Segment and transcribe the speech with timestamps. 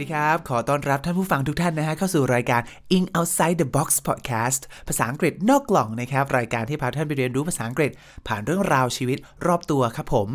[0.00, 2.60] ดีครับ ขอต้อนรับท่านผู้ฟังทุกท่านนะฮะเข้าสู่รายการ
[2.96, 7.90] In Outside the Box Podcast ภาษาอังกฤษนอกกล่องนะครับ รายการที่พาท่านไปเรียนรู้ภาษาอังกฤษ
[8.26, 10.28] ผ่านเรื่องราวชีวิตรอบตัวครับผม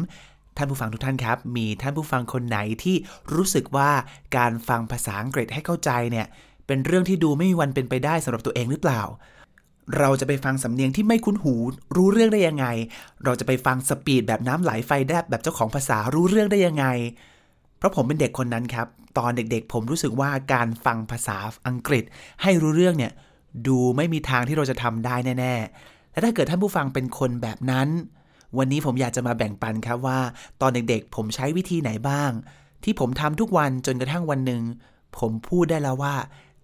[0.58, 2.96] ท่านผู้ฟังทุกท่านครับ มีท่านผู้ฟังคนไหนที่
[3.34, 3.90] รู้สึกว่า
[4.38, 6.26] การฟังภาษาอังกฤษให้เข้าใจเนี่ย
[6.68, 9.02] เป็นเรื่องที่ดูไม่มีวันเป็นไปได้สำหรับตัวเองหรือเปล่า
[9.98, 11.56] เราจะไปฟังสำเนียงที่ไม่คุ้นหู
[11.96, 12.66] รู้เรื่องได้ยังไง
[13.24, 16.88] เราจะไปฟังสปีดแบบน้ำไหลไฟแลบแบบเจ้าของภาษารู้เรื่องได้ยังไง
[17.86, 22.04] ราะผมเป็นเด็กคนนั้นครับ ตอนเด็กๆ ผมรู้สึกว่าการฟังภาษาอังกฤษ
[22.42, 23.12] ให้รู้เรื่องเนี่ย
[23.68, 27.88] ดูไม่มีทางที่เราจะทำได้แน่ ๆ และถ้าเกิดท่านผู้ฟังเป็นคนแบบนั้น
[28.58, 30.20] วันนี้ผมอยากจะมาแบ่งปันครับว่า
[30.62, 32.32] ตอนเด็กๆ ผมใช้วิธีไหนบ้าง
[32.84, 34.62] ที่ผมทำทุกวันจนกระทั่งวันหนึ่ง
[35.18, 36.16] ผมพูดได้แล้วว่า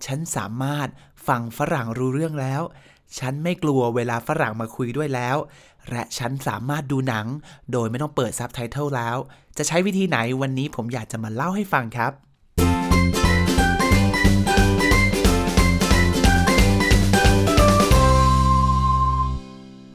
[0.05, 0.87] ฉันสามารถ
[1.27, 2.61] ฟังฝรั่งรู้เรื่องแล้ว
[3.19, 5.37] ฉันไม่กลัวเวลาฝรั่งมาคุยด้วยแล้ว
[5.91, 7.25] และฉันสามารถดูหนัง
[7.71, 9.17] โดยไม่ต้องเปิดซับไตเติลแล้ว
[9.57, 12.11] จะใช้วิธีไหนวันนี้ผมอยากจะมาเล่าให้ฟังครับ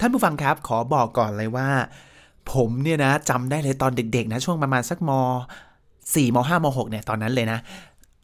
[0.01, 1.69] ท่านผู้ฟังครับขอบอกก่อนเลยว่า
[2.53, 7.59] ผมเนี่ยนะจำได้เลยตอนเด็กๆนะช่วงประมาณสักม 4 ม 5 ม 6 เนี่ยตอนนั้นเลยนะ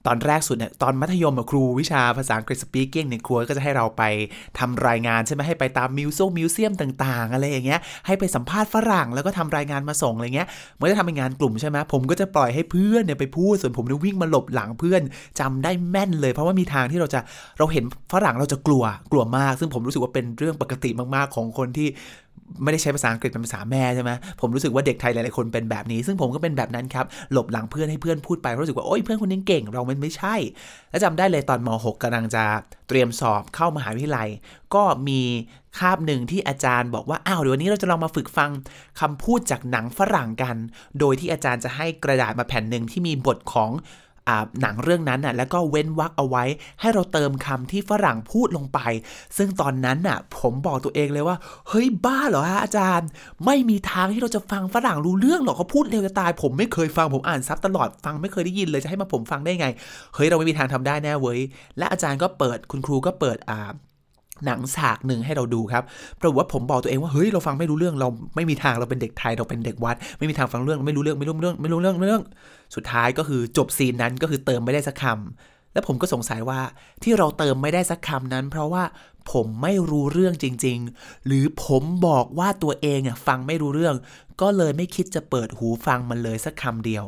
[0.07, 4.03] ตอนแรกสุดเนี่ยตอนมัธยมครูวิชาภาษาอังกฤษ speaking เนี่ยครูก็จะให้เราไป
[4.59, 15.03] ทำรายงานใช่ไหมให้ไปตามมิวโซ museum ต่างๆ อะไรอย่างเงี้ยให้ไปสัมภาษณ์ฝรั่งแล้วก็ทำรายงานมาส่งอะไรเงี้ยเมื่อจะทำเป็นงานกลุ่มใช่ไหมผมก็จะปล่อยให้เพื่อนเนี่ยไปพูดส่วนผมเนี่ยวิ่งมาหลบหลังเพื่อน
[15.41, 17.21] จำได้แม่นเลย เพราะว่ามีทางที่เราจะ
[17.59, 21.89] เราเห็นฝรั่งเราจะกลัวกลัวมาก ซึ่งผมรู้สึกว่าเป็นเรื่องปกติมากๆของคนที่
[22.63, 30.35] ไม่ได้ใช้ภาษาอังกฤษเป็นภาษาแม่ใช่ไหมผมรู้สึกว่าเด็กไทยหลายๆคนเป็นแบบนี้ ซึ่งผมก็เป็นแบบนั้นครับ หลบหลังเพื่อนให้เพื่อนพูดไป รู้สึกว่า โอ้ยเพื่อนคนนี้เก่ง เรามันไม่ใช่
[30.91, 32.45] และจำได้เลยตอนม .6 กำลังจะ
[32.89, 34.29] เตรียมสอบเข้ามหาวิทยาลัย
[34.75, 35.21] ก็มี
[35.79, 38.51] คาบหนึ่งที่อาจารย์บอกว่า อ้าว เดี๋ยววันนี้เราจะลองมาฝึกฟัง
[39.01, 40.57] คำพูดจากหนังฝรั่งกัน
[40.99, 43.71] โดยที่อาจารย์จะให้กระดาษมาแผ่นหนึ่งที่มีบทของ
[44.61, 46.45] หนังเรื่องนั้นน่ะแล้วก็เว้นวรรคเอาไว้
[46.81, 48.79] ให้เราเติมคำที่ฝรั่งพูดลงไป
[49.37, 51.37] ซึ่งตอนนั้นน่ะ ผมบอกตัวเองเลยว่า
[51.69, 53.09] เฮ้ยบ้าเหรอฮะอาจารย์
[53.45, 59.67] ไม่มีทางที่เราจะฟังฝรั่งรู้เรื่องหรอกเขาพูดเร็วจะตาย ผมไม่เคยฟังผมอ่านซับตลอดฟังไม่เคยได้ยินเลยจะให้มาผมฟังได้ไง
[60.15, 61.39] เฮ้ยเราไม่มีทางทำได้แน่เว้ย
[61.79, 63.71] และอาจารย์ก็เปิดคุณครูก็เปิดอ่า
[64.47, 65.83] หนังฉากหนึ่งให้เราดูครับ
[66.21, 72.25] ปรากฏว่าผมบอกตัวเองว่าเฮ้ยเราฟังไม่รู้เรื่องเราไม่มีทางเราเป็นเด็กไทยเราเป็นเด็กวัด ไม่มีทางฟังเรื่องไม่รู้เรื่องไม่รู้เรื่องไม่รู้เรื่องไม่รู้เรื่อง
[72.75, 76.61] สุดท้ายก็คือจบซีนนั้นก็คือเติมไม่ได้สักคำและผมก็สงสัยว่า
[77.03, 78.85] ที่เราเติมไม่ได้สักคำนั้น เพราะว่า
[79.33, 83.95] ผมไม่รู้เรื่องจริง ๆ หรือผมบอกว่าตัวเองอะฟังไม่รู้เรื่อง
[84.41, 87.05] ก็เลยไม่คิดจะเปิดหูฟังมันเลยสักคำเดียว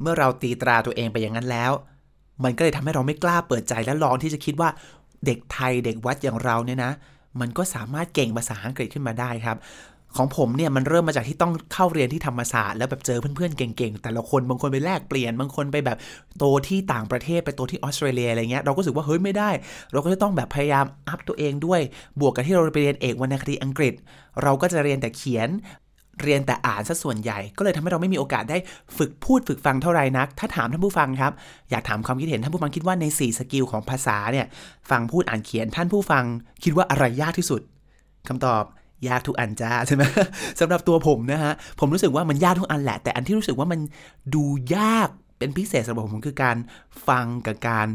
[0.00, 1.72] เมื่อเราตีตราตัวเองไปอย่างนั้นแล้ว
[2.44, 4.68] มันก็เลยทำให้เราไม่กล้าเปิดใจและลองที่จะคิดว่า
[5.26, 6.92] เด็กไทยเด็กวัดอย่างเราเนี่ยนะ
[7.40, 9.58] มันก็สามารถเก่งภาษาอังกฤษขึ้นมาได้ครับ
[10.18, 15.98] ของผมเนี่ยมันเริ่มมาจากที่ต้องเข้าเรียนที่ธรรมศาสตร์แล้วแบบเจอเพื่อนๆเก่งๆ แต่ละคนบางคนไปแลกเปลี่ยนบางคนไปแบบ
[16.38, 19.50] โตที่ต่างประเทศไปโตที่ออสเตรเลียอะไรเงี้ยเราก็รู้สึกว่าเฮ้ยไม่ได้
[19.92, 21.80] เราก็จะต้องแบบพยายาม up ตัวเองด้วย
[22.20, 23.94] บวกกับที่เราไปเรียนเอกวรรณคดีอังกฤษ
[24.42, 25.48] เราก็จะเรียนแต่เขียน
[26.22, 28.58] เรียนแต่อ่านซะส่วนใหญ่ ก็เลยทำให้เราไม่มีโอกาสได้
[28.96, 31.32] ฝึกพูดฝึกฟังเท่าไหร่นัก ถ้าถามท่านผู้ฟังครับ
[31.70, 34.46] อยากถามความคิดเห็นท่านผู้ฟังคิดว่าใน 4 skill ของภาษาเนี่ย
[34.90, 36.24] ฟังพูดอ่านเขียนท่านผู้ฟัง
[36.64, 37.60] คิดว่าอะไรยากที่สุด
[38.28, 38.64] คำตอบ
[39.08, 40.02] ยากทุกอันจ้าใช่ไหม
[40.60, 43.80] สำหรับตัวผมนะฮะผมรู้สึกว่ามันยากทุกอันแหละ แต่อันที่รู้สึกว่ามัน
[44.34, 44.44] ดู
[44.76, 45.08] ยาก
[45.38, 46.56] เป็นพิเศษสำหรับผมคือการ
[47.08, 47.88] ฟังกับการ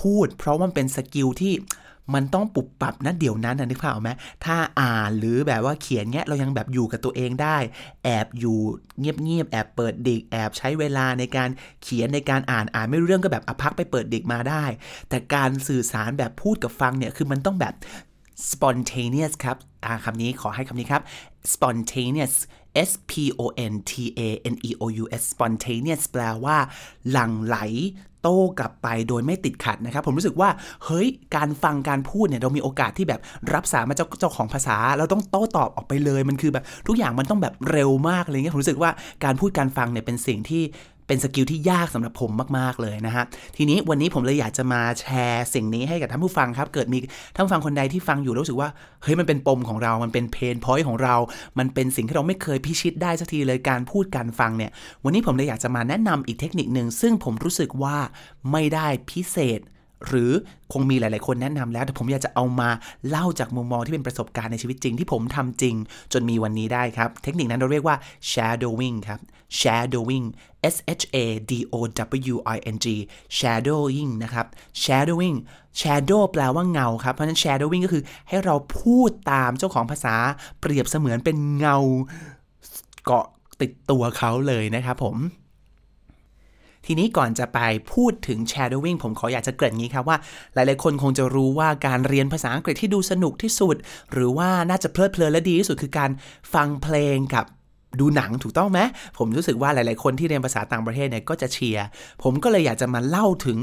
[0.00, 1.52] พูด เพราะมันเป็น skill ที่
[2.14, 4.10] มันต้องปุ๊บปั๊บ ณ เดี๋ยวนั้นนะนึกภาพออกไหม
[4.44, 7.56] ถ้าอ่านหรือแบบว่าเขียนเงี้ยเรายังแบบอยู่กับตัวเองได้
[8.04, 8.58] แอบอยู่
[9.00, 11.48] เงียบๆแอบเปิด dict แอบใช้เวลาในการ
[11.82, 14.64] เขียนในการอ่านอ่านไม่รู้เรื่องก็แบบอพักไปเปิด dict มาได้
[15.08, 17.74] แต่การสื่อสารแบบพูดกับฟังเนี่ยคือมันต้องแบบ
[18.50, 21.02] spontaneous ครับอาคำนี้ขอให้คำนี้ครับ
[21.52, 22.34] spontaneous
[22.88, 23.42] S P O
[23.72, 24.20] N T A
[24.52, 26.56] N E O U S spontaneous แปลว่า
[27.10, 27.58] หลั่งไหล
[28.22, 30.48] โต้กลับไปโดยไม่ติดขัดนะครับ ผมรู้สึกว่า
[30.84, 33.20] เฮ้ย การฟังการพูดเนี่ย เรามีโอกาสที่แบบ
[33.52, 38.90] รับสารมาเจ้าเจ้าของภาษา เราต้องโต้ตอบออกไปเลย มันคือแบบ ทุกอย่างมันต้องแบบเร็วมากเลยเงี้ยผมรู้สึกว่า
[39.24, 40.62] การพูดการฟังเนี่ยเป็นสิ่งที่
[41.06, 43.24] เป็น skill ที่ยากสำหรับผมมาก ๆ เลยนะฮะ
[43.56, 46.98] ทีนี้วันนี้ผมเลยอยากจะมาแชร์สิ่งนี้ให้กับท่านผู้ฟังครับ เกิดมี
[47.34, 48.68] ท่านผู้ฟังคนใดที่ฟังอยู่รู้สึกว่า
[49.02, 51.14] เฮ้ย มันเป็นปมของเรา มันเป็น pain point ของเรา
[51.58, 54.70] มันเป็นสิ่งที่เราไม่เคยพิชิตได้สักทีเลยการพูดการฟังเนี่ย
[55.04, 57.96] วันนี้ผมเลยอยากจะมาแนะนำอีกเทคนิคหนึ่งซึ่งผมรู้สึกว่า
[58.52, 59.60] ไม่ได้พิเศษ
[60.06, 60.30] หรือ
[60.72, 62.70] คงมีหลาย ๆ คนแนะนำแล้ว แต่ผมอยากจะเอามา
[63.08, 65.74] เล่าจากมุมมองที่เป็นประสบการณ์ในชีวิตจริงที่ผมทำจริง
[66.12, 67.96] จนมีวันนี้ได้ครับ เทคนิคนั้นเราเรียกว่า
[68.32, 69.20] shadowing ครับ
[69.60, 70.26] shadowing
[70.74, 71.18] S H A
[71.50, 71.76] D O
[72.32, 72.86] W I N G
[73.38, 74.46] shadowing นะครับ
[74.82, 75.36] shadowing
[75.80, 80.16] shadow แปลว่าเงาครับ เพราะฉะนั้น shadowing ก็คือให้เราพูดตามเจ้าของภาษา
[80.60, 81.76] เปรียบเสมือนเป็นเงา
[83.04, 83.26] เกาะ
[83.60, 85.16] ติดตัวเขาเลยนะครับผม
[86.86, 87.58] ทีนี้ก่อนจะไป
[87.92, 90.16] พูดถึง shadowing ผมขออยากจะเกริ่นงี้ครับว่า
[90.54, 93.76] หลายๆคนคงจะรู้ว่าการเรียนภาษาอังกฤษที่ดูสนุกที่สุด
[94.12, 96.10] หรือว่าน่าจะเพลิดเพลินและดีที่สุดคือการ
[96.54, 97.44] ฟังเพลงกับ
[98.00, 98.80] ดูหนังถูกต้องไหม
[99.18, 101.86] ผมรู้สึกว่าหลาย ๆ คนที่เรียนภาษาต่างประเทศเนี่ยก็จะเชียร์
[102.22, 103.58] ผมก็เลยอยากจะมาเล่าถึง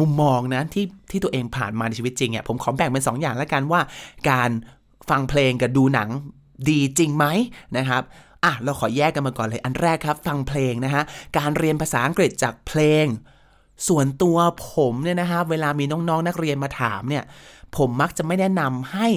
[0.00, 3.80] มุมมองนะที่ที่ตัวเองผ่านมาในชีวิตจริงอะผมขอแบ่งเป็น 2 อย่างล้วกันว่า
[4.30, 4.50] การ
[5.10, 6.08] ฟังเพลงกับดูหนัง
[6.70, 7.26] ดีจริงไหม
[7.76, 8.02] นะครับ
[8.44, 11.02] อะเราขอแยกกันมาก่อนเลยอันแรกครับ ฟังเพลงนะฮะ
[11.38, 13.06] การเรียนภาษาอังกฤษจากเพลง
[13.88, 14.38] ส่วนตัว
[14.70, 17.24] ผมเนี่ยนะฮะเวลามีน้องๆนนักเรียนมาถามเนี่ย
[17.76, 19.08] ผมมักจะไม่แนะนำให้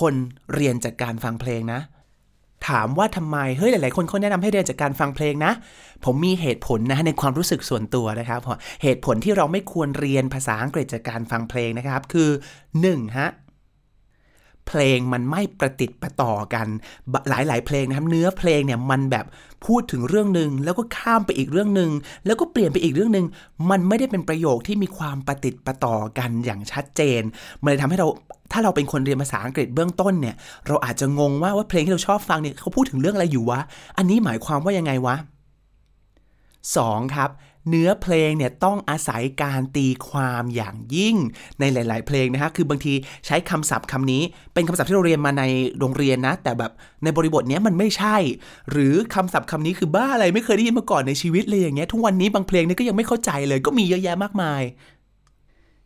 [0.00, 0.14] คน
[0.54, 1.80] เรียนจากการฟังเพลงนะ
[2.68, 5.52] ถามว่าทำไมเฮ้ยหลายๆ คนเขาแนะนำให้เรียนจากการฟังเพลงนะ
[6.04, 8.40] ผมมีเหตุผลนะในความรู้สึกส่วนตัวนะครับ
[8.82, 12.30] เหตุผลที่เราไม่ควรเรียนภาษาอังกฤษจากการฟังเพลงนะครับ คือ
[12.72, 13.28] 1ฮะ
[14.68, 16.66] เพลงมันไม่ประติดประต่อกัน
[17.28, 19.26] หลายๆ เพลงนะครับ เนื้อเพลงเนี่ยมันแบบ
[19.66, 21.90] พูดถึงเรื่องหนึ่งแล้วก็ข้ามไปอีกเรื่องหนึ่ง
[22.26, 23.26] แล้วก็เปลี่ยนไปอีกเรื่องหนึ่ง
[23.70, 27.22] มันไม่ได้เป็นประโยคที่มีความประติดประต่อกันอย่างชัดเจน
[27.62, 28.06] มันเลยทำให้เรา
[28.52, 30.34] ถ้าเราเป็นคนเรียนภาษาอังกฤษเบื้องต้นเนี่ย
[30.66, 33.60] เราอาจจะงงว่าว่าเพลงที่เราชอบฟังเนี่ยเขาพูดถึงเรื่องอะไรอยู่วะ
[33.98, 35.16] อันนี้หมายความว่ายังไงวะ
[35.94, 37.14] 2.
[37.14, 37.30] ครับ
[37.68, 41.16] เนื้อเพลงเนี่ยต้องอาศัยการตีความอย่างยิ่ง
[41.60, 42.94] ในหลาย ๆ เพลงนะฮะคือบางที
[43.26, 44.22] ใช้คำศัพท์คำนี้
[44.54, 45.44] เป็นคำศัพท์ที่เราเรียนมาใน
[45.78, 46.72] โรงเรียนนะ แต่แบบ
[47.04, 48.16] ในบริบทเนี้ยมันไม่ใช่
[48.70, 54.62] หรือคำศัพท์คำนี้คือบ้าอะไรไม่เคยได้ยินมาก่อนในชีวิตเลยอย่างเงี้ยทุกวันนี้บางเพลงเนี่ยก็ยังไม่เข้าใจเลย ก็มีเยอะแยะมากมาย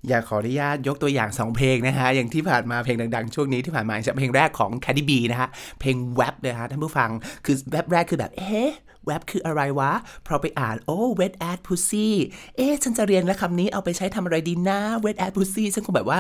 [0.09, 5.49] อยากขออนุญาตยกตัวอย่าง 2 เพลงนะฮะ อย่างที่ผ่านมาเพลงดังๆ ช่วงนี้ที่ผ่านมาจะเพลงแรกของ c a d d y B นะฮะ
[5.81, 7.11] เพลงแวบนะฮะท่านผู้ฟัง
[7.45, 8.73] คือแวบแรกคือแบบ เอ๊ะ
[9.09, 9.93] แวบคืออะไรวะ
[10.27, 12.09] พอไปอ่านโอ้ wet ass pussy
[12.57, 16.19] เอ๊ะ ฉันจะเรียนแล้วคำนี้เอาไปใช้ทำอะไรดีนะ wet ass pussy ฉันคงแบบว่า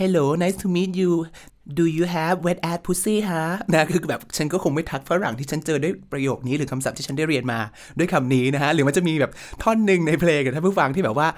[0.00, 1.12] hello nice to meet you
[1.78, 7.60] do you have wet ass pussy ฮะนะคือแบบฉันก็คงไม่ทักฝรั่งที่ฉันเจอด้วยประโยคนี้หรือคำศัพท์ที่ฉันได้เรียนมา
[7.98, 9.32] ด้วยคำนี้นะฮะ หรือมันจะมีแบบ
[9.62, 11.28] ท่อนหนึ่งในเพลงท่านผู้ฟังที่แบบว่า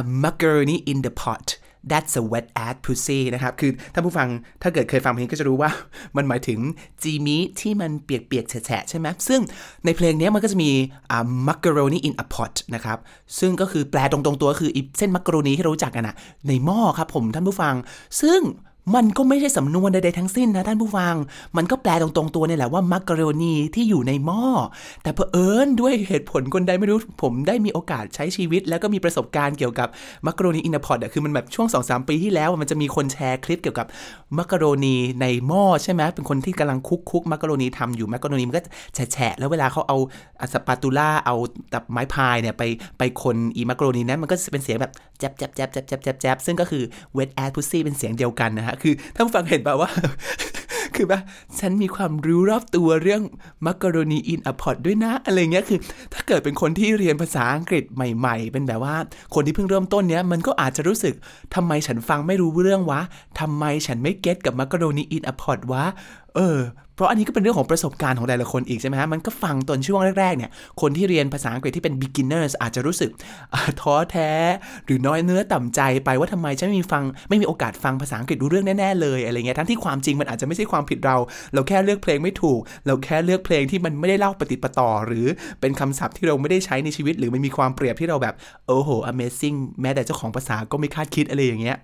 [0.00, 1.46] a macaroni in the pot
[1.90, 4.28] that's a wet ass pussy นะครับ คือท่านผู้ฟัง
[4.62, 5.70] ถ้าเกิดเคยฟังเพลงก็จะรู้ว่า
[6.16, 6.58] มันหมายถึง
[7.02, 9.40] จีมีที่มันเปียกๆ แฉะใช่ไหม ซึ่ง
[9.84, 10.70] ในเพลงนี้มันก็จะมี
[11.48, 12.98] macaroni in a pot นะครับ
[13.38, 16.14] ซึ่งก็คือแปลตรงๆตัวคือเส้นมักกะโรนีที่เรารู้จักกันอะ
[16.48, 17.74] ในหม้อครับผมท่านผู้ฟัง
[18.22, 18.40] ซึ่ง
[18.94, 21.14] มันก็ไม่ใช่สำนวนใดๆทั้งสิ้นนะท่านผู้ฟัง
[21.56, 24.44] มันก็แปลตรงๆตัวนี่แหละว่ามักกะโรนีที่อยู่ในหม้อ
[25.02, 29.88] แต่เผอิญด้วยเหตุผลคนใดไม่รู้ ผมได้มีโอกาสใช้ชีวิต แล้วก็มีประสบการณ์เกี่ยวกับ
[30.26, 33.86] macaroni in a pot อะคือมันแบบช่วง2อสปีที่แล้ว มันจะมีคนแชร์คลิปเกี่ยวกับ
[34.38, 38.62] มักกะโรนีในหม้อใช่ไหมเป็นคนที่กำลัง cook cook มักกะโรนีทำอยู่มักกะโรนีมันก็
[38.94, 39.98] แฉะแล้วเวลาเขาเอา
[40.52, 41.36] spatula เอา
[41.72, 42.62] ตัวไม้พายเนี่ยไป
[42.98, 46.82] ไปคนอีมักกะโรนีนั้นมันก็เป็นเสียงแบบแจ๊บแจ๊บแจบแจบแจบแจบแจบซึ่งก็คือ
[47.16, 49.90] wet ass pussy เป็นเสียงเดียวกันนะฮะคือท่านฟังเห็นป่าวว่า
[50.96, 51.22] คือแบบ
[51.60, 53.22] ฉันมีความรู้รอบตัวเรื่อง
[53.66, 55.78] มักกะโรนีอินอะพอตด้วยนะ อะไรเงี้ยคือ
[56.14, 58.96] ถ้าเกิดเป็นคนที่เรียนภาษาอังกฤษใหม่ ๆ เป็นแบบว่า
[59.34, 61.14] คนที่เพิ่งเริ่มต้นเนี้ยมันก็อาจจะรู้สึก
[61.54, 63.00] ทำไมฉันฟังไม่รู้เรื่องวะ
[63.40, 65.84] ทำไมฉันไม่เก็ตกับมักกะโรนีอินอะพอตวะ
[66.36, 66.58] เออ
[67.02, 73.10] ราะอันนี้ก็เป็นเรื่องของประสบการณ์ของแต่ละคนอีกใช่ไหมฮะมันก็ฟังตอนช่วงแรกๆเนี่ยคนที่เรียนภาษาอังกฤษที่เป็น beginners อาจจะรู้สึก
[73.80, 74.30] ท้อแท้
[74.86, 81.16] หรือน้อยเนื้อต่ำใจไปว่าทำไมฉันไม่มีฟังไม่มีโอกาสฟังภาษาอังกฤษรู้เรื่องแน่ๆเลยอะไรเงี้ยทั้งที่ความจริงมันอาจจะไม่ใช่ความผิดเรา
[81.54, 85.26] เราแค่เลือกเพลงไม่ถูก เราแค่เลือกเพลงที่มันไม่ได้เล่าปะติดปะต่อ หรือ
[85.60, 88.34] เป็นคำศัพท์ที่เราไม่ได้ใช้ในชีวิต หรือมันมีความเปรียบที่เราแบบ
[88.66, 91.78] โอ้โห amazing แม้แต่เจ้าของภาษาก็ไม่คาดคิดอะไรอย่างเงี้ย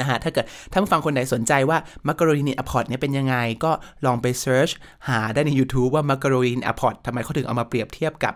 [0.00, 3.72] นะฮะถ้าเกิดท่านผู้ฟังคนไหนสนใจว่า macaroni in a pot เนี่ยเป็นยังไง ก็
[4.06, 4.70] ลองไป search
[5.08, 8.34] หาได้ใน YouTube ว่า macaroni in a pot ทำไมเขาถึงเอามาเปรียบเทียบกับ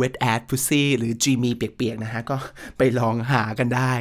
[0.00, 2.36] wet ass pussy หรือ Jimmy เปียกๆนะฮะ ก็
[2.78, 3.92] ไปลองหากันได้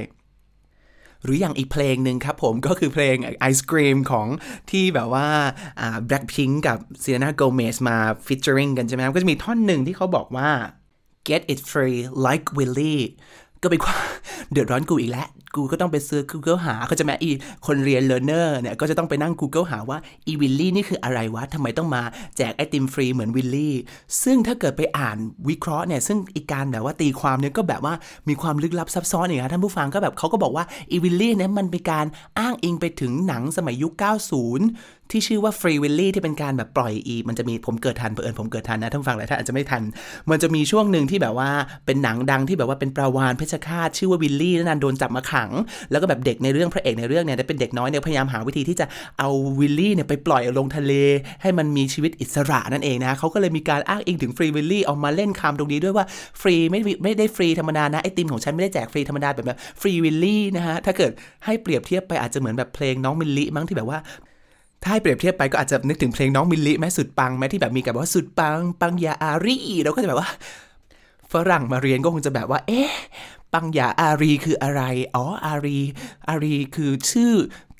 [1.23, 4.27] หรืออย่างอีกเพลงหนึ่งครับผมก็คือเพลงไอศครีมของ
[4.71, 5.27] ที่แบบว่า
[6.09, 10.49] Blackpink กับเซียนาโกเมสมา featuring กันใช่ไหมก็จะมีท่อนหนึ่งที่เขาบอกว่า
[11.27, 13.03] get it free like Willie
[13.61, 13.99] ก็เป็นความ
[14.51, 17.31] เดือดร้อนกูอีกแล้วกูก็ต้องไปซื้อ Google หาเขาจะแม้อี
[17.67, 22.03] คนเรียน learner เนี่ยก็จะต้องไปนั่ง Google หาว่าอีวิลลี่นี่คืออะไรวะทำไมต้องมา
[22.37, 23.75] แจกไอติมฟรีเหมือนวิลลี่
[24.23, 25.17] ซึ่งถ้าเกิดไปอ่าน
[25.49, 27.93] วิเคราะห์เนี่ยซึ่งอีการแบบว่าตีความเนี่ยก็แบบว่า
[28.29, 32.05] มีความลึกลับซับซ้อนอย่างนี้ท่านผู้ฟังก็แบบเขาก็บอกว่าอีวิลลี่เนี่ยมันเป็นการ
[32.39, 39.83] อ้างอิงไปถึงหนังสมัยยุค 90ที่ชื่อว่า Free Willy ที่เป็นการแบบปล่อยอีมันจะมีผมเกิดทันเผอิญผมเกิดทันนะท่านฟังหลายท่านอาจจะไม่ทัน
[40.29, 41.49] มันจะมีช่วงหนึ่งที่แบบว่า
[41.85, 45.49] เป็นหนังดังที่แบบว่าเป็นปลาวาฬเพชฌฆาตชื่อว่าวิลลี่แล้วมันโดนจับมาขัง
[45.91, 48.85] แล้วก็แบบเด็กในเรื่องพระเอกในเรื่องเนี่ยเป็นเด็กน้อยเนี่ยพยายามหาวิธีที่จะ
[49.19, 49.29] เอา
[49.59, 50.93] วิลลี่เนี่ยไปปล่อยลงทะเล
[51.41, 56.05] ให้มันมีชีวิตอิสระนั่นเองนะเขาก็เลยมีการอ้างอิงถึง Free Willy เอามาเล่นคำตรงนี้ด้วยว่า
[56.41, 61.11] ฟรีไม่ไม่ได้ฟรีธรรมดานะไอติมของฉันไม่ได้แจกฟรีธรรมดาแบบแบบ Free Willy นะฮะถ้าเกิด
[61.45, 63.99] ให้เปรียบเทียบไปอาจจะเหมือนแบบเพลงน้องมิลลิมั้งที่แบบว่า
[64.83, 70.29] ถ้าให้เปรียบเทียบไปก็อาจจะนึกถึงเพลงน้องมิลลิแม้สุดปังแม้ที่แบบมีคำว่าสุดปังปังยาอารีเราก็จะแบบว่า
[71.33, 72.91] ฝรั่งมาเรียนก็คงจะแบบว่า เอ๊ะ
[73.53, 74.81] ปังยาอารีคืออะไร
[75.15, 75.79] อ๋อ อารี
[76.27, 77.33] อารีคือชื่อ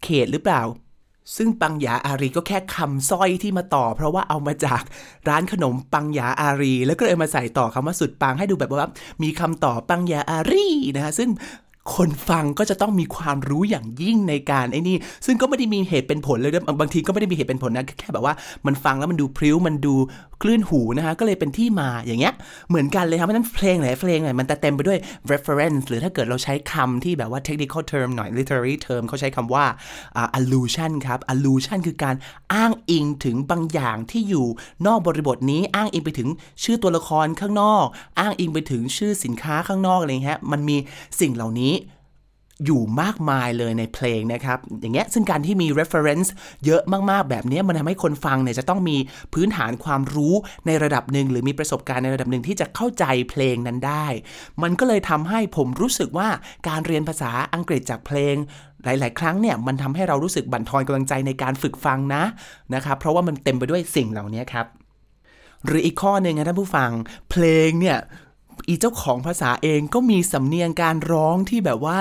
[0.03, 0.63] เขตหรือเปล่า
[1.36, 4.83] ซึ่งปังยาอารีก็แค่คำสร้อยที่มาต่อ เพราะว่าเอามาจาก
[5.29, 8.89] ร้านขนมปังยาอารี แล้วก็เลยมาใส่ต่อคำว่าสุดปังให้ดูแบบว่า
[9.24, 11.29] มีคำต่อปังยาอารีนะฮะซึ่ง
[11.96, 18.34] คนฟังก็จะต้องมีความรู้อย่างยิ่งในการไอ้นี่ ซึ่งก็ไม่ได้มีเหตุเป็นผลเลยนะบางทีก็ไม่ได้มีเหตุเป็นผลนะแค่แบบว่า
[18.65, 19.96] มันฟังแล้วมันดูพริ้วมันดู
[20.41, 22.34] คลื่นหูนะฮะก็เลยเป็นที่มาอย่างเงี้ย
[22.70, 25.00] เหมือนกันเลยครับเพราะนั้นเพลงหลายเพลงเนี่ยมันจะเต็มไปด้วย
[25.32, 29.65] reference หรือถ้าเกิดเราใช้คำที่แบบว่า technical term หน่อย literary term เขาใช้คำว่า
[30.20, 32.15] uh, allusion ครับ allusion คือการ
[32.53, 34.48] อ้างอิงถึงบางอย่างที่อยู่
[34.88, 36.29] นอกบริบทนี้อ้างอิงไปถึง
[36.63, 37.86] ชื่อตัวละครข้างนอก
[38.20, 40.77] อ้างอิงไปถึงชื่อสินค้าข้างนอกอะไรเงี้ยมันมี
[41.20, 41.74] สิ่งเหล่านี้
[42.65, 46.29] อยู่มากมายเลยในเพลงนะครับ อย่างเงี้ยซึ่งการที่มี reference
[46.65, 48.97] เยอะมากๆ แบบนี้มันทำให้คนฟังเนี่ยจะต้องมี
[49.33, 50.33] พื้นฐานความรู้
[50.67, 54.07] ในระดับหนึ่งหรือมีประสบการณ์ในระดับหนึ่งที่จะเข้าใจเพลงนั้นได้
[54.63, 56.29] มันก็เลยทำให้ผมรู้สึกว่า
[56.67, 58.35] การเรียนภาษาอังกฤษจากเพลง
[58.83, 62.23] หลาย ๆ ครั้งเนี่ยมันทำให้เรารู้สึกบั่นทอนกำลังใจในการฝึกฟังนะ
[62.73, 64.65] นะครับเพราะว่ามันเต็มไปด้วยสิ่งเหล่านี้ครับ
[65.65, 66.91] หรืออีกข้อหนึ่งนะท่านผู้ฟัง
[67.29, 67.97] เพลงเนี่ย
[68.67, 71.99] อีเจ้าของภาษาเองก็มีสำเนียงการร้องที่แบบว่า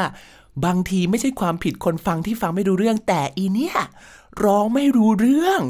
[0.65, 3.77] บางทีไม่ใช่ความผิดคนฟังที่ฟังไม่รู้เรื่องแต่อีเนี่ย
[4.45, 5.61] ร้องไม่รู้เรื่อง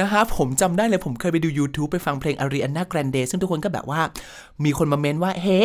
[0.00, 4.00] นะคะผมจำได้เลยผมเคยไปดู YouTube ไปฟังเพลง Ariana Grande ซึ่งทุกคนก็แบบว่า
[4.64, 5.60] มีคนมาเมนว่าเฮ้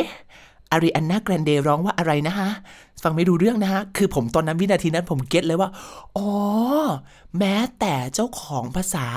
[0.71, 2.49] Ariana Grande ร้องว่าอะไรนะฮะ
[3.03, 5.69] ฟังไม่รู้เรื่องนะฮะ คือผมตอนนั้นวินาทีนั้นผม get เลยว่า
[6.17, 6.29] อ๋อ
[7.37, 9.07] แม้แต่เจ้าของภาษา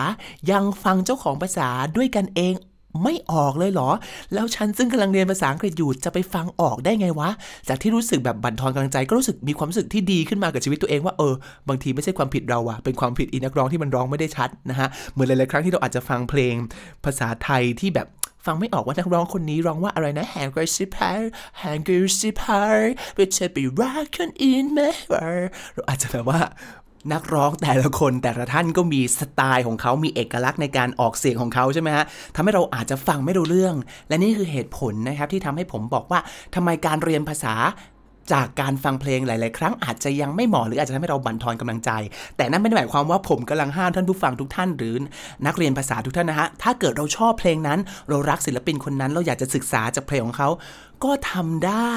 [0.50, 2.54] ยังฟังเจ้าของภาษาด้วยกันเอง
[3.02, 3.90] ไม่ออกเลยเหรอ
[4.34, 7.30] แล้วฉันซึ่งกำลังเรียนภาษาอังกฤษอยู่จะไปฟังออกได้ไงวะ
[7.68, 11.34] จากที่รู้สึกแบบบั่นทอนกำลังใจก็รู้สึกมีความรู้สึกที่ดีขึ้นมากับชีวิตตัวเองว่าเออ
[11.68, 16.54] บางทีไม่ใช่ความผิดเราอะเป็นความผิดอีนักร้องที่มันร้องไม่ได้ชัดนะฮะเหมือนหลายๆครั้งที่เราอาจจะฟังเพลง
[17.04, 18.08] ภาษาไทยที่แบบ
[18.46, 24.80] ฟังไม่ออกว่านักร้องคนนี้ร้องว่าอะไรนะแฮงก r ซิพาร์แฮงก r ซิพาร์ไปเชไปรักคนอื่นไหม
[25.74, 26.40] เราอาจจะแบบว่า
[27.12, 33.74] นักร้องแต่ละคนแต่ละท่านก็มีสไตล์ของเขามีเอกลักษณ์ในการออกเสียงของเขาใช่ไหมฮะทำให้เราอาจจะฟังไม่รู้เรื่อง
[34.08, 36.20] และนี่คือเหตุผลนะครับที่ทำให้ผมบอกว่า
[36.54, 37.54] ทำไมการเรียนภาษา
[38.32, 41.90] จากการฟังเพลงหลาย ๆ ครั้งอาจจะยังไม่เหมาะหรืออาจจะทำให้เราบั่นทอนกำลังใจ
[42.36, 44.94] แต่นั่นไม่ได้หมายความว่าผมกำลังห้ามท่านผู้ฟังทุกท่านหรือ
[45.46, 50.48] นักเรียนภาษาทุกท่านนะฮะถ้าเกิดเราชอบเพลงนั้น เรารักศิลปินคนนั้นเราอยากจะศึกษาจากเพลงของเขา
[51.04, 51.94] ก็ทำได้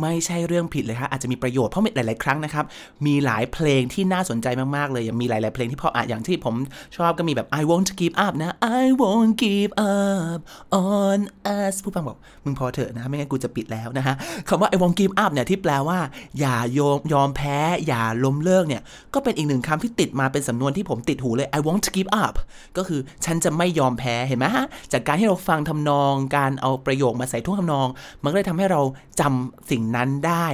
[0.00, 2.64] ไม่ใช่เรื่องผิดเลยครับอาจจะมีประโยชน์เพราะหลาย ๆ ครั้งนะครับ
[3.06, 6.54] มีหลายเพลงที่น่าสนใจมาก ๆ เลยมีหลาย ๆ เพลงที่พออะอย่างที่ผม
[6.96, 10.38] ชอบก็มีแบบ I won't give up นะ I won't give up
[10.84, 11.18] on
[11.58, 14.14] us ผู้ฟังบอกมึงพอเถอะนะ ไม่งั้นกูจะปิดแล้วนะฮะ
[14.48, 15.98] คำว่า I won't give up เนี่ยที่แปลว่า
[16.40, 18.82] อย่ายอมยอมแพ้ อย่าล้มเลิกเนี่ย
[19.14, 22.34] ก็เป็นอีกหนึ่งคำที่ติดมาเป็นสำนวนที่ผมติดหูเลย I won't give up
[22.76, 27.88] ก็คือฉันจะไม่ยอมแพ้เห็นไหมฮะจากการที่เราฟังทำนองการเอาประโยคมาใส่ท่วงทำนอง
[28.22, 28.82] มันก็เลยทำให้เรา
[29.20, 30.46] จำสิ่งนั้นได้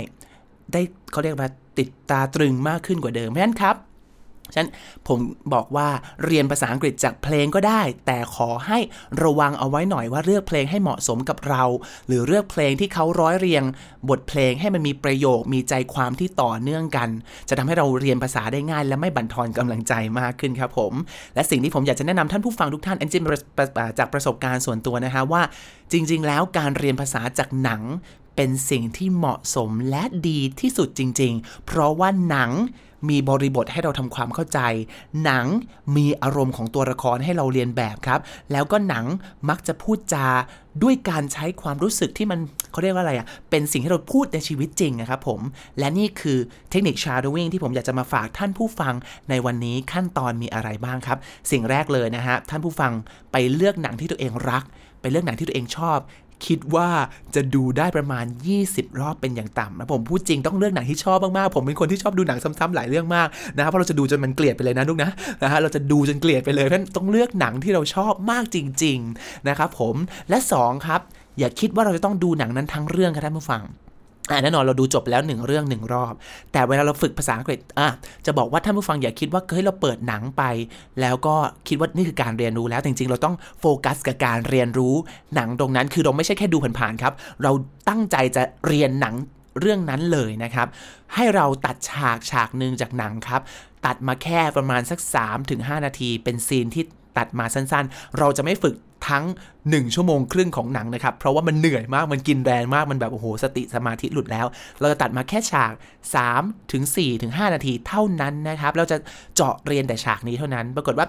[0.72, 0.80] ได้
[1.12, 3.76] เขาเรียกว่าติดตาตรึงมากขึ้นกว่าเดิมเพราะฉะนั้นครับ
[4.52, 4.70] ฉะนั้น
[5.08, 5.18] ผม
[5.54, 5.88] บอกว่า
[6.24, 8.78] เรียนภาษาอังกฤษจากเพลงก็ได้ แต่ขอให้
[9.22, 11.62] ระวังเอาไว้หน่อยว่าเลือกเพลงให้เหมาะสมกับเรา
[12.06, 13.62] หรือเลือกเพลงที่เขาร้อยเรียง
[14.08, 17.08] บทเพลงให้มันมีประโยคมีใจความที่ต่อเนื่องกัน
[17.48, 20.92] จะทำให้เราเรียนภาษาได้ง่าย และไม่บั่นทอนกำลังใจมากขึ้นครับผม
[21.34, 23.22] และสิ่งที่ผมอยากจะแนะนำท่านผู้ฟังทุกท่านอันจริง
[23.98, 25.42] จากประสบการณ์ส่วนตัวนะฮะว่า
[25.92, 27.82] จริง ๆ แล้วการเรียนภาษาจากหนัง
[28.36, 32.50] เป็นสิ่งที่เหมาะสมและดีที่สุดจริง ๆ เพราะว่าหนัง
[33.08, 34.60] มีบริบทให้เราทำความเข้าใจ
[35.24, 35.46] หนัง
[35.96, 38.20] มีอารมณ์ของตัวละครให้เราเรียนแบบครับ
[38.52, 39.04] แล้วก็หนัง
[39.48, 40.28] มักจะพูดจา
[40.82, 42.38] ด้วยการใช้ความรู้สึกที่มัน
[42.72, 45.40] เขาเรียกว่าอะไรอะ่ะ เป็นสิ่งที่เราพูดในชีวิตจริงนะครับผม
[45.78, 46.38] และนี่คือ
[46.70, 48.94] เทคนิค shadowing ที่ผมอยากจะมาฝากท่านผู้ฟัง
[49.30, 51.18] ในวันนี้ขั้นตอนมีอะไรบ้างครับ
[51.50, 52.92] สิ่งแรกเลยนะฮะท่านผู้ฟัง
[53.32, 54.64] ไปเลือกหนังที่ตัวเองรัก
[55.00, 55.98] ไปเลือกหนังที่ตัวเองชอบ
[56.46, 56.88] คิดว่า
[57.34, 58.24] จะดูได้ประมาณ
[58.62, 65.10] 20 รอบเป็นอย่างต่ำนะผมพูดจริงต้องเลือกหนังที่ชอบมากๆผมเป็นคนที่ชอบดูหนังซ้ำๆหลายเรื่องมากนะครับเพราะเราจะดูจนมันเกลียดไปเลยนะลูกนะ
[65.42, 69.94] นะฮะเราจะดูจนเกลียดไปเลยเพราะต้องเลือกหนังที่เราชอบมากจริง ๆ นะครับผม
[70.30, 71.00] และ 2 ครับ
[71.38, 73.62] อย่าคิดว่าเราจะต้องดูหนังนั้นทั้งเรื่องครับท่านผู้ฟัง
[74.42, 76.14] แน่นอนเราดูจบแล้วหนึ่งเรื่องหนึ่งรอบ
[76.52, 77.88] แต่เวลาเราฝึกภาษาอังกฤษอะ
[78.26, 80.42] จะบอกว่าท่านผู้ฟังอย่าคิดว่าเฮ้ยเราเปิดหนังไป
[81.00, 81.34] แล้วก็
[81.68, 84.94] คิดว่านี่คือการเรียนรู้แล้วจริงๆ เราต้องโฟกัสกับการเรียนรู้
[85.34, 87.52] หนังตรงนั้นคือเราไม่ใช่แค่ดูผ่านๆครับ เรา
[87.88, 89.14] ตั้งใจจะเรียนหนัง
[89.60, 90.68] เรื่องนั้นเลยนะครับ
[91.14, 93.40] ให้เราตัดฉากฉากหนึ่งจากหนังครับ
[93.86, 94.98] ตัดมาแค่ประมาณสัก
[95.42, 96.84] 3-5 นาที เป็นซีนที่
[97.18, 98.76] ตัดมาสั้นๆ เราจะไม่ฝึก
[99.08, 99.24] ทั้ง
[99.60, 104.46] 1 ชั่วโมงครึ่งของหนังนะครับ เพราะว่ามันเหนื่อยมากมันกินแรงมากมันแบบ โอ้โห สติสมาธิหลุดแล้ว
[104.80, 105.72] เราจะตัดมาแค่ฉาก
[106.22, 108.96] 3ถึง4ถึง5นาทีเท่านั้นนะครับ เราจะ
[109.34, 111.06] เจาะเรียนแต่ฉากนี้เท่านั้น ปรากฏว่า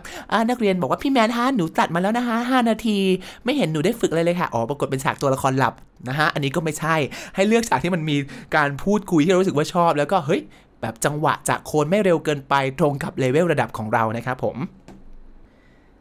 [0.50, 2.98] นักเรียนบอกว่าพี่แมนฮะหนูตัดมาแล้วนะคะ5นาที
[3.44, 5.74] ไม่เห็นหนูได้ฝึกเลยเลยค่ะอ๋อปรากฏเป็นฉากตัวละครหลับ
[6.10, 6.96] นะฮะอันนี้ก็ไม่ใช่
[7.36, 8.18] ให้เลือกฉากที่มันมี
[8.56, 10.42] การพูดคุยที่เรารู้สึกว่าชอบ แล้วก็เฮ้ย
[10.82, 14.58] แบบจังหวะจะโคนไม่เร็วเกินไปตรงกับเลเวลระดับของเรานะครับผม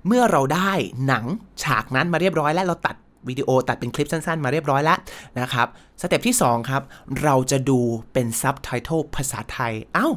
[0.06, 0.72] เมื่อเราได้
[1.06, 1.24] หนัง
[1.62, 2.96] ฉากนั้นมาเรียบร้อยแล้วเราตัด
[3.28, 4.98] วิดีโอตัดเป็นคลิปสั้นๆ มาเรียบร้อยแล้ว
[5.40, 5.68] นะครับ
[6.00, 6.82] step ที่ 2 ครับ
[7.22, 7.78] เราจะดู
[8.12, 10.08] เป็นซับไตเติลภาษาไทย อ้าว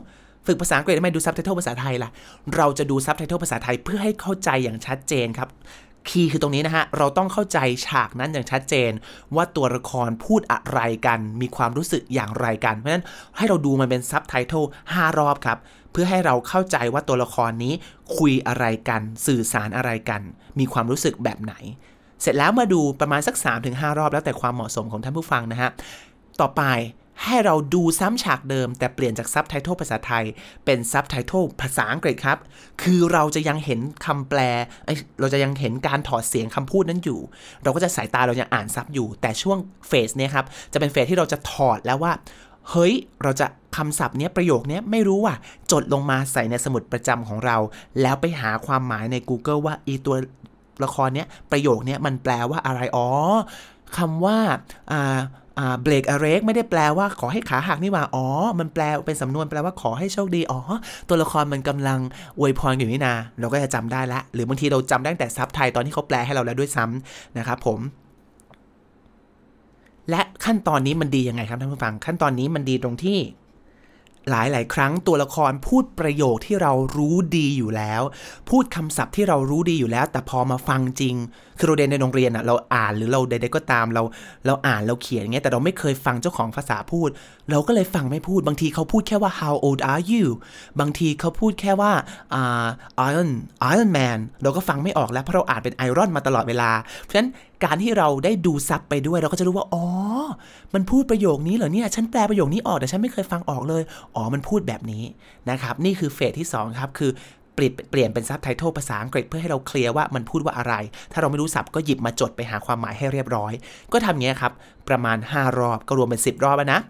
[0.46, 2.10] ฝึกภาษาอังกฤษทำไมดูซับไตเติลภาษาไทยล่ะ
[2.56, 5.50] เราจะดูซับไตเติลภาษาไทยเพื่อให้เข้าใจอย่างชัดเจนครับ
[6.10, 8.92] key คือตรงนี้นะฮะ เราต้องเข้าใจฉากนั้นอย่างชัดเจน
[9.36, 13.06] ว่าตัวละครพูดอะไรกัน มีความรู้สึกอย่างไรกัน เพราะฉะนั้น
[13.38, 15.58] ให้เราดูมันเป็นซับไตเติล5รอบครับ
[15.92, 17.74] เพื่อให้เราเข้าใจว่าตัวละครนี้
[18.18, 20.22] คุยอะไรกัน สื่อสารอะไรกัน
[20.60, 21.54] มีความรู้สึกแบบไหน
[22.22, 23.36] เสร็จแล้วมาดูประมาณสัก
[23.68, 25.70] 3-5 รอบแล้วแต่ความเหมาะสมของท่านผู้ฟังนะฮะ
[26.42, 26.64] ต่อไป
[27.26, 30.26] ให้เราดูซ้ำฉากเดิม แต่เปลี่ยนจากซับไตเติลภาษาไทย
[30.66, 32.38] เป็นซับไตเติลภาษาอังกฤษครับ
[32.82, 34.40] คือเราจะยังเห็นคำแปล
[35.20, 37.20] เราจะยังเห็นการถอดเสียงคำพูดนั้นอยู่
[37.64, 42.12] เราก็จะสายตาเรายังอ่านซับอยู่ แต่ช่วงเฟสเนี่ยครับ จะเป็นเฟสที่เราจะถอดแล้วว่า
[42.72, 43.48] เฮ้ย เราจะ
[43.78, 45.36] คำศัพท์เนี้ยประโยคนี้ไม่รู้ว่ะ
[45.72, 47.58] จดลงมาใส่ในสมุดประจำของเรา
[48.02, 50.16] แล้วไปหาความหมายใน Google ว่าอีตัว
[50.84, 53.08] ละครเนี้ยประโยคนี้มันแปลว่าอะไร อ๋อ
[53.98, 54.38] คำว่า
[54.92, 55.20] อ่า
[55.84, 58.26] เบรกอเรกไม่ได้แปลว่าขอให้ขาหักนี่ว่า อ๋อ
[58.60, 60.60] มันแปลเป็นสำนวนแปลว่าขอให้โชคดี อ๋อ
[61.10, 62.00] ตัวละครมันกำลัง
[62.40, 67.80] อวยพรอยู่นี่นา เราก็จะจำได้ละ หรือบางทีเราจำได้แต่ซับไทยตอนที่เขาแปลให้เราแล้วด้วยซ้ำนะครับผม
[70.10, 73.20] และขั้นตอนนี้มันดียังไงครับท่านผู้ฟัง ขั้นตอนนี้มันดีตรงที่
[74.30, 78.02] หลายหลายครั้งตัวละครพูดประโยคที่เรารู้ดีอยู่แล้ว
[78.50, 81.16] พูดคำศัพท์ที่เรารู้ดีอยู่แล้ว แต่พอมาฟังจริง
[81.58, 84.04] คือเราเรียนในโรงเรียนอะเราอ่านหรือเราใดๆก็ตามเรา
[84.46, 87.10] เราอ่านเราเขียนอย่างเงี้ยแต่เราไม่เคยฟังเจ้าของภาษาพูด
[87.52, 90.26] เราก็เลยฟังไม่พูด บางทีเขาพูดแค่ว่า how old are you
[90.80, 91.92] บางทีเขาพูดแค่ว่า
[92.34, 92.66] อ่า
[93.10, 93.30] iron
[93.72, 97.30] iron man เราก็ฟังไม่ออกแล้วเพราะเราอ่านเป็นไอรอนมาตลอดเวลาเพราะฉะนั้น
[97.64, 99.86] การที่เราได้ดูซับไปด้วย เราก็จะรู้ว่า อ๋อ
[100.74, 103.84] มันพูดประโยคนี้เหรอเนี่ย ฉันแปลประโยคนี้ออกแต่ฉันไม่เคยฟังออกเลย
[104.16, 105.04] อ๋อ มันพูดแบบนี้
[105.50, 107.12] นะครับ นี่คือเฟสที่ 2 ครับคือ
[107.56, 110.74] เปลี่ยนเปลี่ยนเป็นซับไตเติลภาษาอังกฤษเพื่อให้เราเคลียร์ว่ามันพูดว่าอะไร
[111.12, 113.54] ถ้าเราไม่รู้ศัพท์ก็หยิบมาจดไปหาความหมายให้เรียบร้อย
[113.94, 114.52] ก็ทำเงี้ยครับ
[114.90, 116.82] ประมาณ 5 รอบ ก็รวมเป็น 10 รอบนะ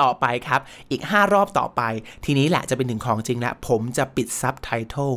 [0.00, 1.82] ต่อไปครับ อีก 5 รอบต่อไป
[2.24, 5.10] ทีนี้แหละจะเป็นถึงของจริงแล้วผมจะปิดซับไตเติล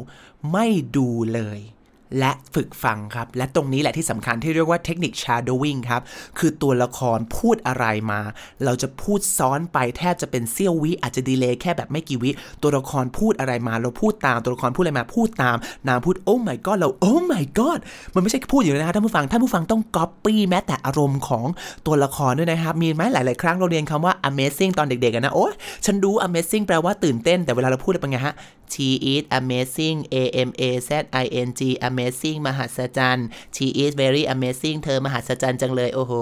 [0.51, 0.65] ไม่
[0.97, 1.59] ดูเลย
[2.19, 6.01] และฝึกฟังครับ และตรงนี้แหละที่สำคัญที่เรียกว่าเทคนิค shadowing ครับ
[6.39, 8.19] คือตัวละครพูดอะไรมา
[8.65, 17.79] เราจะพูดซ้อนไปแทบจะเป็นเสี้ยววิอาจจะดีเลย์แค่แบบไม่กี่วิ ตัวละครพูดอะไรมา เราพูดตาม ตัวละครพูดอะไรมาพูดตาม นางพูดโอ้ my god เราโอ้ my god
[18.13, 21.45] มันไม่ใช่พูดอยู่นะครับท่านผู้ฟังท่านผู้ฟังต้อง copy แม้แต่อารมณ์ของ
[21.85, 25.47] ตัวละครด้วยนะครับ มีไหมหลาย ๆ ครั้งเราเรียนคำว่า amazing ตอนเด็กๆนะโอ้
[25.85, 28.35] ฉันรู้ amazing แปลว่าตื่นเต้น แต่เวลาเราพูดเป็นไงฮะ
[28.73, 30.15] she is amazing a
[30.47, 30.89] m a z
[31.23, 32.00] i n g amazing
[32.47, 36.13] มหัศจรรย์ she is very amazing เธอมหัศจรรย์จังเลย โอ้โห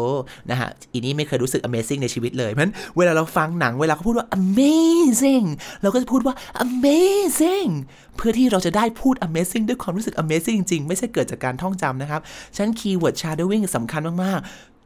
[0.49, 5.45] นะฮะ อีนี้ไม่เคยรู้สึก amazing ในชีวิตเลยเพราะเวลาเราฟังหนังเวลาเขาพูดว่า amazing
[5.81, 7.71] เราก็จะพูดว่า amazing
[8.17, 12.21] เพื่อที่เราจะได้พูด amazing ด้วยความรู้สึก amazing จริงๆ ไม่ใช่เกิดจากการท่องจำนะครับ
[12.57, 14.39] ชั้นคีย์เวิร์ด shadowing สำคัญมาก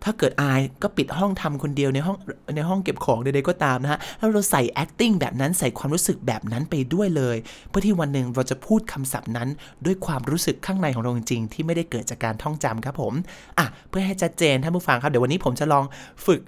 [0.03, 2.17] ถ้าเกิดอายก็ปิดห้องทำคนเดียวในห้อง
[2.55, 7.37] ในห้องเก็บของใดๆก็ตามนะฮะแล้วเราใส่ acting แบบนั้นใส่ความรู้สึกแบบนั้นไปด้วยเลย
[7.69, 9.49] เพื่อที่วันหนึ่งเราจะพูดคำศัพท์นั้น
[9.85, 13.13] ด้วยความรู้สึกข้างในของเราจริงๆที่ไม่ได้เกิดจากการท่องจำครับผม
[13.59, 15.85] อะเพื่อให้ชัดเจนท่านผู้ฟังครับเดี๋ยววันนี้ผมจะลอง
[16.25, 16.41] ฝึก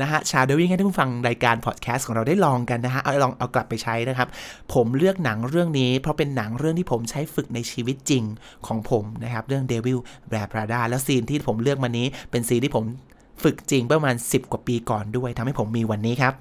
[0.00, 4.28] นะฮะ shadowing ให้ท่านผู้ฟังรายการพอดแคสต์ของเราได้ลองกันนะฮะเอาลองเอากลับไปใช้นะครับ
[4.74, 8.24] ผมเลือกหนังเรื่องนี้ เพราะเป็นหนังเรื่องที่ผมใช้ฝึกในชีวิตจริง
[8.66, 9.98] ของผมนะครับ เรื่อง Devil
[10.32, 12.84] Wear Prada แล้ว scene ที่ผมเลือกมานี้ เป็น scene ที่ผม
[13.42, 16.34] ฝึกจริงประมาณ 10 กว่าปีก่อนด้วยทำให้ผมมีวันนี้ครับ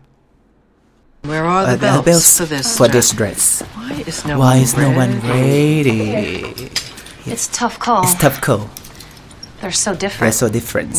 [1.30, 3.41] Where are the Uh, belts for this for this dress?
[3.60, 6.02] dress Why is no Why one is no one ready?
[6.15, 8.04] ready It's tough call.
[8.06, 8.63] It's tough call
[9.60, 10.24] They're so different.
[10.24, 10.93] They're so different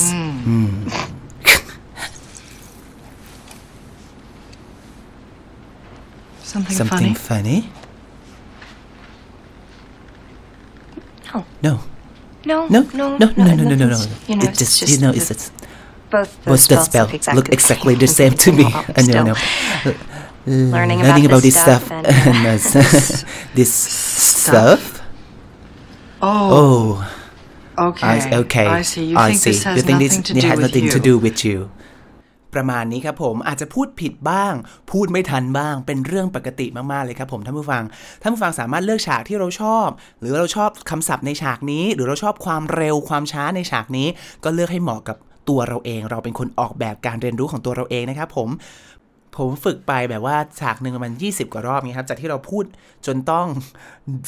[6.49, 7.61] Something, something funny.
[7.61, 7.73] funny?
[11.35, 11.45] Oh.
[11.63, 11.81] No.
[12.47, 14.79] no No, no no, no no no no no no nothing's- You know, it it's
[14.81, 15.53] just, you know it's just
[16.11, 18.33] both the what's spells spell look exactly, look exactly the same.
[18.33, 18.65] to me.
[18.97, 19.35] I know no
[20.47, 25.03] Learning, learning about this this stuff and, and uh, this, this stuff.
[26.23, 27.05] Oh,
[27.77, 27.89] oh.
[27.91, 28.07] Okay.
[28.07, 28.67] I, okay.
[28.67, 29.05] I see.
[29.05, 29.51] You I think see.
[29.51, 30.91] this has you think nothing this to it do has with nothing you.
[30.93, 31.71] to do with you
[32.59, 34.55] ประมาณนี้ครับผมอาจจะพูดผิดบ้าง
[34.91, 37.85] พูดไม่ทันบ้าง เป็นเรื่องปกติมากๆเลยครับผมท่านผู้ฟัง
[38.23, 39.89] ท่านผู้ฟังสามารถเลือกฉากที่เราชอบ
[40.21, 44.09] หรือเราชอบคำศัพท์ในฉากนี้ หรือเราชอบความเร็วความช้าในฉากนี้
[44.45, 45.17] ก็เลือกให้เหมาะกับ
[45.49, 48.49] ตัวเราเองเราเป็นคนออกแบบการเรียนรู้ของตัวเราเองนะครับผม
[49.39, 52.65] ผมฝึกไปแบบว่าฉากหนึ่งมัน20 กว่ารอบไงครับ จากที่เราพูด
[53.07, 53.47] จนต้อง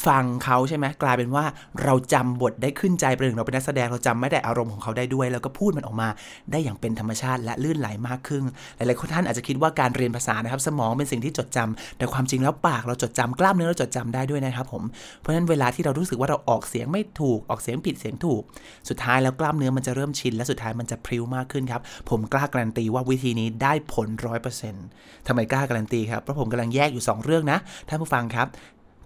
[0.07, 1.45] ฟังเขาใช่ไหมกลายเป็นว่า
[1.85, 6.09] เราจำบทได้ขึ้นใจไปถึงเราเป็นนักแสดงเราจำไม่ได้อารมณ์ของเขาได้ด้วย แล้วก็พูดมันออกมา
[6.51, 8.43] ได้อย่างเป็นธรรมชาติและลื่นไหลมากขึ้น
[8.77, 14.83] หลายๆคนท่านอาจจะคิดว่าการเรียนภาษานะครับสมองเป็นสิ่งที่จดจำแต่ความจริงแล้วปากเราจดจำกล้ามเนื้อเราจดจำได้ด้วยนะครับผม
[15.19, 18.43] เพราะฉะนั้นเวลาที่เรารู้สึกว่าเราออกเสียงไม่ถูกออกเสียงผิดเสียงถูก
[18.89, 24.87] สุดท้ายแล้วกล้ามเนื้อมันจะเริ่มชินและสุดท้ายมันจะพริ้วมากขึ้นครับผมกล้าการันตีว่าวิธีนี้ได้ผลร้อยเปอร์เซ็นต์
[25.27, 27.59] ทำไมกล้าการันตีครับ เพราะผมกำลังแยกอยู่ 2 เรื่องนะ
[27.89, 28.49] ท่านผู้ฟังครับ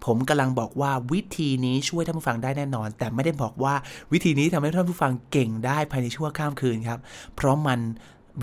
[0.07, 3.75] ผมกำลังบอกว่าวิธีนี้ช่วยท่านผู้ฟังได้แน่นอน แต่ไม่ได้บอกว่า
[4.13, 6.99] วิธีนี้ทำให้ท่านผู้ฟังเก่งได้ภายในชั่วข้ามคืนครับ
[7.37, 7.81] เพราะมัน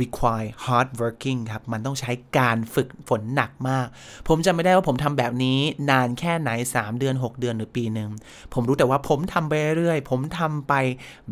[0.02, 3.88] require hard working ครับ มันต้องใช้การฝึกฝนหนักมาก
[4.28, 8.10] ผมจำไม่ได้ว่าผมทำแบบนี้นานแค่ไหน 3 เดือน 6 เดือนหรือปีหนึ่ง
[8.54, 10.74] ผมรู้แต่ว่าผมทำไปเรื่อยๆ ผมทำไป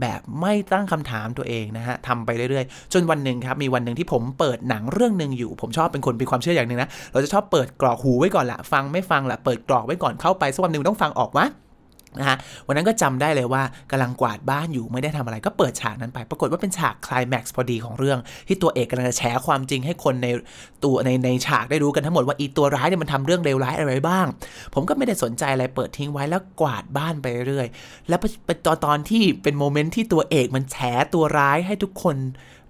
[0.02, 11.48] แบบไม่ตั้งคำถามตัวเองนะฮะทำไปเรื่อยๆ จนวันหนึ่งครับ มีวันหนึ่งที่ผมเปิดหนังเรื่องหนึ่งอยู่ ผมชอบเป็นคนมีความเชื่ออย่างหนึ่งนะ เราจะชอบเปิดกรอกหูไว้ก่อนละฟังไม่ฟังละเปิดกรอกไว้ก่อนเข้าไปสักวันหนึ่งต้องฟังออกวะ
[12.19, 20.28] นะฮะวันนั้นก็จำได้เลยว่ากำลังกวาดบ้านอยู่ไม่ได้ทำอะไรก็เปิดฉากนั้นไป ปรากฏว่าเป็นฉากคลายแม็กซ์พอดีของเรื่อง ที่ตัวเอกกำลังจะแฉความจริงให้คนใน
[20.84, 24.26] ตัวในในฉากได้รู้กันทั้งหมดว่าอีตัวร้ายเนี่ยมันทำเรื่องเลวร้ายอะไรบ้าง
[24.74, 27.67] ผมก็ไม่ได้สนใจอะไรเปิดทิ้งไว้แล้วกวาดบ้านไปเรื่อย
[28.10, 30.78] แล้วเป็นตอนตอนที่เป็นโมเมนต์ที่ตัวเอกมันแฉ
[31.13, 32.15] ตัวร้ายให้ทุกคน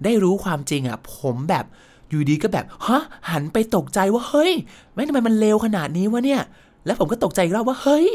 [0.03, 1.65] ได้รู้ความจริงอะผมแบบ
[2.09, 4.53] อยู่ดีก็แบบฮะหันไปตกใจว่าเฮ้ย
[4.93, 6.41] แม่ทำไมมันเลวขนาดนี้วะเนี่ย
[6.85, 8.07] แล้วผมก็ตกใจอีกรอบว่าเฮ้ย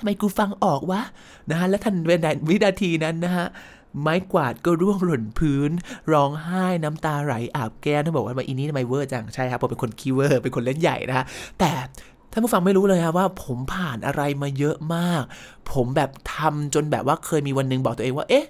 [0.00, 1.02] ทำไมกูฟังออกวะ
[1.50, 3.46] นะฮะและทันเวลาวินาทีนั้นนะฮะ
[4.00, 5.70] ไม้กวาดก็ร่วงหล่นพื้น
[6.12, 11.24] ร้องไห้น้ำตาไหลอาบแก้มท่านบอกว่าอีนี้ทำไมเวอร์จังใช่ครับผมเป็นคนขี้เวอร์ เป็นคนเล่นใหญ่นะฮะ
[11.58, 11.70] แต่
[12.32, 15.22] ท่านผู้ฟังไม่รู้เลยครับว่าผมผ่านอะไรมาเยอะมาก
[15.72, 18.46] ผมแบบทำจนแบบว่าเคยมีวันหนึ่งบอกตัวเองว่า เอ๊ะ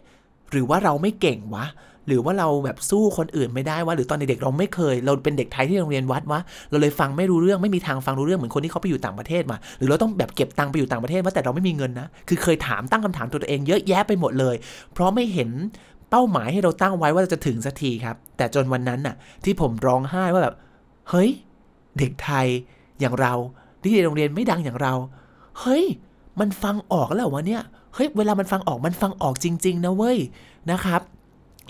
[0.51, 1.67] หรือว่าเราไม่เก่งวะ
[2.07, 14.55] หรือว่าเราแบบสู้คนอื่นไม่ได้วะหรือตอนเด็กๆเราไม่เคย เราเป็นเด็กไทยที่โรงเรียนวัดวะเราเลยฟังไม่รู้เรื่องไม่มีทางฟังรู้เรื่องเหมือนคนที่เขาไปอยู่ต่างประเทศมา หรือเราต้องแบบเก็บตังค์ไปอยู่ต่างประเทศว่าแต่เราไม่มีเงินนะคือเคยถามตั้งคำถามตัวเองเยอะแยะไปหมดเลย
[14.93, 15.51] เพราะไม่เห็น
[16.11, 20.55] เป้าหมายให้เราตั้งไว้ว่าเราจะถึงสักทีครับ แต่จนวันนั้นน่ะ ที่ผมร้องไห้ว่าแบบ
[21.11, 21.31] เฮ้ย
[21.99, 22.47] เด็กไทย
[23.01, 23.33] อย่างเรา
[23.83, 24.95] ที่โรงเรียนไม่ดังอย่างเรา
[25.61, 25.85] เฮ้ย
[26.41, 27.63] มันฟังออกแล้ววะเนี่ย
[27.95, 30.19] เฮ้ยเวลามันฟังออกมันฟังออกจริง ๆ นะเว้ย
[30.71, 31.01] นะครับ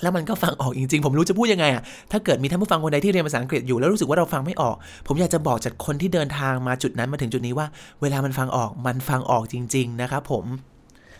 [0.02, 1.82] แล้วมันก็ฟังออกจริงๆ ผมรู้จะพูดยังไงอะ
[2.12, 7.66] ถ้าเกิดมีท่านผู้ฟังคนใดที่เรียนภาษาอังกฤษอยู่แล้วรู้สึกว่าเราฟังไม่ออก ผมอยากจะบอกจากคนที่เดินทางมาจุดนั้นมาถึงจุดนี้ว่า
[8.00, 10.44] เวลามันฟังออกมันฟังออกจริง ๆ นะครับผม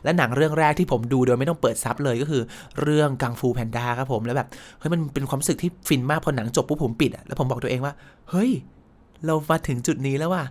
[0.05, 2.43] และหนังเรื่องแรกที่ผมดูโดยไม่ต้องเปิดซับเลยก็คือ
[2.83, 7.95] เรื่องกังฟูแพนด้าครับผมแล้วแบบเฮ้ยมันเป็นความรู้สึกที่ฟินมากพอหนังจบปุ๊บผมปิดอะแล้วผมบอกตัวเองว่า
[8.31, 8.51] เฮ้ย
[9.27, 10.43] เรามาถึงจุดนี้แล้วว่า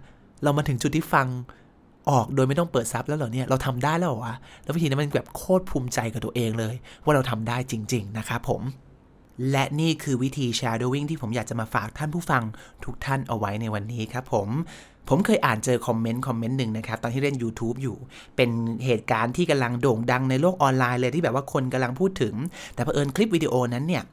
[0.44, 1.28] เรามาถึงจุดที่ฟัง
[2.10, 8.62] ออกโดยไม่ต้องเปิดซับแล้วเหรอเนี่ย เราทำได้แล้วเหรอวะ แล้ววินาทีนั้นมันแบบโคตรภูมิใจกับตัวเองเลย ว่าเราทำได้จริง ๆ นะครับผม
[9.52, 12.44] และนี่คือวิธี shadowing ที่ผมอยากจะมาฝากท่านผู้ฟัง
[12.86, 14.50] ทุกท่านเอาไว้ในวันนี้ครับผม
[15.10, 17.98] ผมเคยอ่านเจอคอมเมนต์คอมเมนต์หนึ่งนะครับ ตอนที่เล่น YouTube อยู่
[18.36, 18.50] เป็น
[18.86, 22.34] เหตุการณ์ที่กำลังโด่งดังในโลกออนไลน์เลยที่แบบว่าคนกำลังพูดถึง
[22.74, 24.04] แต่เผอิญคลิปวิดีโอนั้นเนี่ย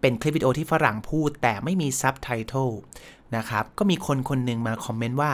[0.00, 2.68] เป็นคลิปวิดีโอที่ฝรั่งพูดแต่ไม่มีซับไตเติล
[3.36, 5.30] นะครับ ก็มีคนคนหนึ่งมาคอมเมนต์ว่า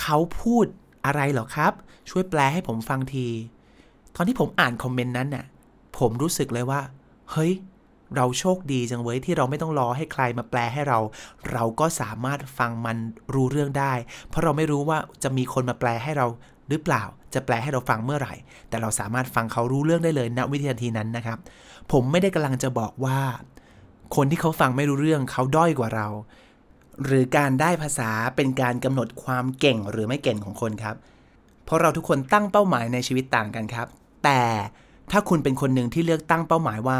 [0.00, 0.66] เขาพูด
[1.06, 1.72] อะไรเหรอครับ
[2.10, 3.26] ช่วยแปลให้ผมฟังที
[4.14, 5.44] ตอนที่ผมอ่านคอมเมนต์นั้นน่ะ
[5.98, 6.80] ผมรู้สึกเลยว่า
[7.32, 7.52] เฮ้ย
[8.16, 10.98] เราโชคดีจังเว้ยที่เราไม่ต้องรอให้ใครมาแปลให้เรา
[11.52, 12.96] เราก็สามารถฟังมัน
[13.34, 13.92] รู้เรื่องได้
[14.28, 16.26] เพราะเราไม่รู้ว่าจะมีคนมาแปลให้เรา
[16.68, 17.02] หรือเปล่า
[17.34, 18.34] จะแปลให้เราฟังเมื่อไหร่
[18.68, 21.38] แต่เราสามารถฟังเขารู้เรื่องได้เลยณวินาทีนั้นนะครับ
[21.92, 23.18] ผมไม่ได้กำลังจะบอกว่า
[24.16, 26.08] คนที่เขาฟังไม่รู้เรื่องเขาด้อยกว่าเรา
[27.04, 30.96] หรือการได้ภาษาเป็นการกำหนดความเก่งหรือไม่เก่งของคนครับ
[31.64, 33.86] เพราะเราทุกคนตั้งเป้าหมายในชีวิตต่างกันครับ
[34.24, 34.42] แต่
[35.10, 36.98] ถ้าคุณเป็นคนหนึ่งที่เลือกตั้งเป้าหมายว่า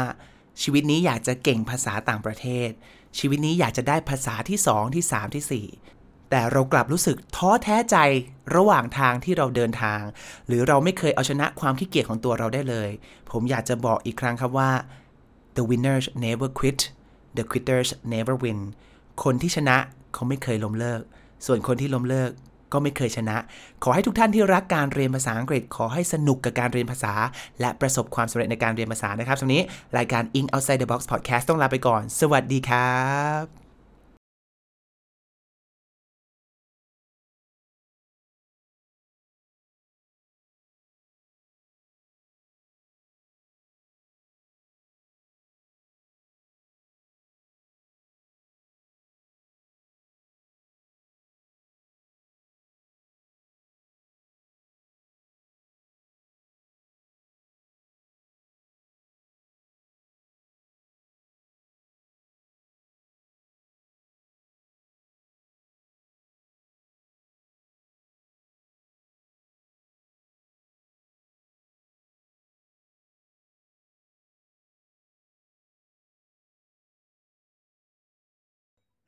[0.61, 2.69] ชีวิตนี้อยากจะเก่งภาษาต่างประเทศ
[3.19, 7.97] ชีวิตนี้อยากจะได้ภาษาที่ 2 ที่ 3 ที่ 4แต่เรากลับรู้สึกท้อแท้ใจ
[8.55, 10.01] ระหว่างทางที่เราเดินทาง
[10.47, 12.89] หรือเราไม่เคยเอาชนะความขี้เกียจของตัวเราได้เลย
[13.31, 14.71] ผมอยากจะบอกอีกครั้งครับว่า
[15.55, 16.79] the winners never quit
[17.37, 18.59] the quitters never win
[19.23, 19.77] คนที่ชนะ
[20.13, 21.01] เขาไม่เคยล้มเลิก
[21.45, 22.31] ส่วนคนที่ล้มเลิก
[22.73, 23.37] ก็ไม่เคยชนะ
[23.83, 27.13] ขอให้ทุกท่านที่รักการเรียนภาษาอังกฤษ ขอให้สนุกกับการเรียนภาษา
[27.59, 29.63] และประสบความสำเร็จในการเรียนภาษานะครับสำหรับนี้
[29.97, 32.99] รายการ In Outside the Box Podcast ต้องลาไปก่อน สวัสดีครั
[33.43, 33.60] บ